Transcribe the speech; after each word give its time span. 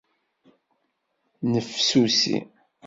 Nnefsusi 1.43 2.37